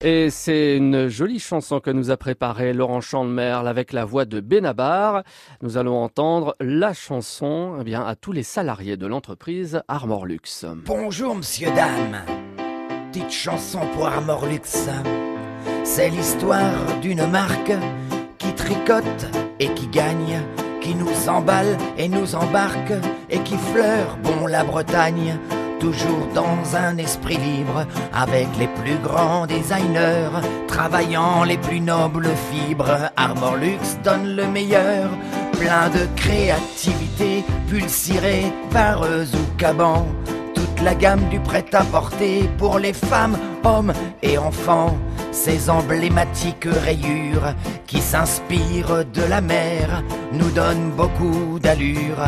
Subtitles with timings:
[0.00, 4.38] Et c'est une jolie chanson que nous a préparée Laurent Chandemerle avec la voix de
[4.38, 5.24] Benabar.
[5.60, 10.64] Nous allons entendre la chanson eh bien, à tous les salariés de l'entreprise Armor Luxe.
[10.86, 12.18] Bonjour monsieur, dame.
[13.10, 14.88] Petite chanson pour Armor Luxe.
[15.82, 17.72] C'est l'histoire d'une marque
[18.38, 19.26] qui tricote
[19.58, 20.42] et qui gagne,
[20.80, 22.92] qui nous emballe et nous embarque
[23.30, 25.36] et qui fleure bon la Bretagne
[25.78, 30.30] toujours dans un esprit libre, avec les plus grands designers,
[30.66, 33.10] travaillant les plus nobles fibres.
[33.16, 35.08] Armor Luxe donne le meilleur,
[35.52, 40.06] plein de créativité, pulsirée, vareuse ou caban.
[40.54, 44.96] Toute la gamme du prêt-à-porter pour les femmes, hommes et enfants.
[45.32, 47.54] Ces emblématiques rayures
[47.86, 50.02] qui s'inspirent de la mer
[50.32, 52.24] nous donnent beaucoup d'allure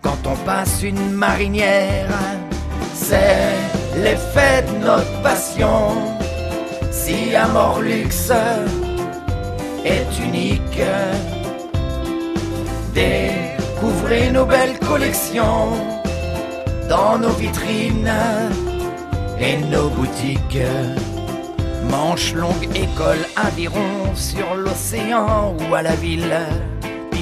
[0.00, 2.08] quand on passe une marinière
[2.96, 3.54] c'est
[4.02, 5.78] l'effet de notre passion.
[6.90, 8.32] Si Amor Luxe
[9.84, 10.80] est unique,
[12.94, 15.68] découvrez nos belles collections
[16.88, 18.12] dans nos vitrines
[19.38, 20.58] et nos boutiques.
[21.90, 26.36] Manches longues, école, aviron sur l'océan ou à la ville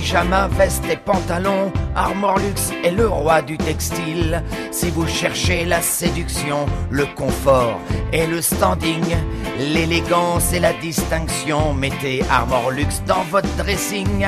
[0.05, 4.42] pyjama, veste et pantalon, Armor Luxe est le roi du textile.
[4.70, 7.80] Si vous cherchez la séduction, le confort
[8.12, 9.02] et le standing,
[9.58, 14.27] l'élégance et la distinction, mettez Armor Luxe dans votre dressing.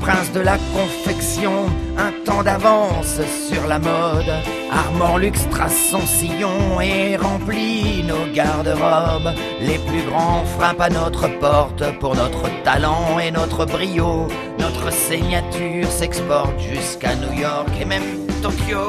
[0.00, 1.66] Prince de la confection,
[1.98, 3.20] un temps d'avance
[3.50, 4.32] sur la mode.
[4.72, 9.34] Armor Luxe trace son sillon et remplit nos garde-robes.
[9.60, 14.26] Les plus grands frappent à notre porte pour notre talent et notre brio.
[14.58, 18.88] Notre signature s'exporte jusqu'à New York et même Tokyo.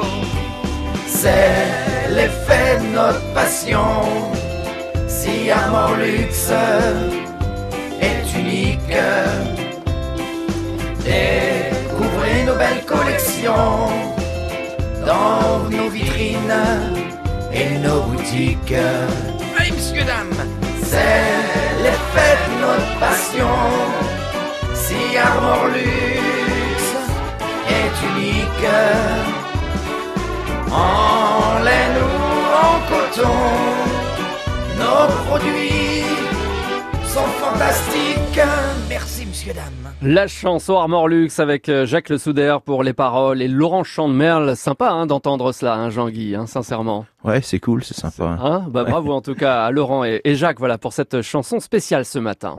[1.06, 3.84] C'est l'effet de notre passion.
[5.08, 6.50] Si Armor Luxe
[12.80, 13.90] Collections
[15.04, 16.64] dans nos vitrines
[17.52, 18.74] et nos boutiques.
[19.58, 20.32] Allez, messieurs, dames,
[20.82, 23.54] c'est l'effet de notre passion.
[24.74, 26.92] Si Armor Luxe
[27.68, 28.66] est unique,
[30.70, 32.14] en laine ou
[32.64, 33.38] en coton,
[34.78, 35.81] nos produits
[37.42, 38.40] sont fantastiques.
[38.88, 39.92] Merci, monsieur, dame.
[40.02, 44.56] La chanson Armor Luxe avec euh, Jacques Le Souder pour les paroles et Laurent Chandemerle.
[44.56, 47.06] Sympa hein, d'entendre cela, hein, Jean-Guy, hein, sincèrement.
[47.24, 48.36] Ouais, c'est cool, c'est sympa.
[48.40, 48.64] Hein?
[48.68, 52.04] Bah, Bravo en tout cas à Laurent et, et Jacques voilà, pour cette chanson spéciale
[52.04, 52.50] ce matin.